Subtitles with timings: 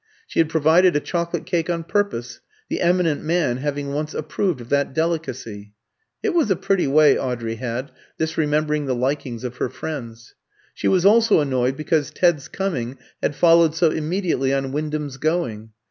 [0.25, 4.69] She had provided a chocolate cake on purpose, the eminent man having once approved of
[4.69, 5.73] that delicacy.
[6.23, 10.33] (It was a pretty way Audrey had, this remembering the likings of her friends.)
[10.73, 15.69] She was also annoyed because Ted's coming had followed so immediately on Wyndham's going.